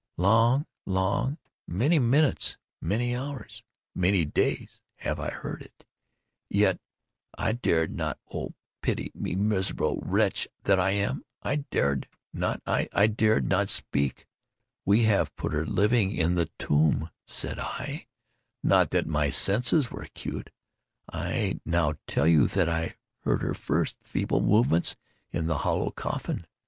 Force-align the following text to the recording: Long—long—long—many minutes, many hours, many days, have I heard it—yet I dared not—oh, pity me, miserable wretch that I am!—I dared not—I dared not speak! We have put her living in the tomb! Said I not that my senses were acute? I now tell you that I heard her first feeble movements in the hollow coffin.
Long—long—long—many 0.17 1.99
minutes, 1.99 2.57
many 2.81 3.15
hours, 3.15 3.63
many 3.93 4.25
days, 4.25 4.81
have 4.95 5.19
I 5.19 5.29
heard 5.29 5.61
it—yet 5.61 6.79
I 7.37 7.51
dared 7.51 7.91
not—oh, 7.91 8.55
pity 8.81 9.11
me, 9.13 9.35
miserable 9.35 9.99
wretch 10.01 10.47
that 10.63 10.79
I 10.79 10.89
am!—I 10.93 11.57
dared 11.69 12.07
not—I 12.33 13.05
dared 13.15 13.47
not 13.47 13.69
speak! 13.69 14.25
We 14.85 15.03
have 15.03 15.35
put 15.35 15.53
her 15.53 15.67
living 15.67 16.09
in 16.15 16.33
the 16.33 16.49
tomb! 16.57 17.11
Said 17.27 17.59
I 17.59 18.07
not 18.63 18.89
that 18.89 19.05
my 19.05 19.29
senses 19.29 19.91
were 19.91 20.01
acute? 20.01 20.49
I 21.13 21.61
now 21.63 21.93
tell 22.07 22.25
you 22.25 22.47
that 22.47 22.67
I 22.67 22.95
heard 23.19 23.43
her 23.43 23.53
first 23.53 23.97
feeble 24.01 24.41
movements 24.41 24.95
in 25.31 25.45
the 25.45 25.59
hollow 25.59 25.91
coffin. 25.91 26.47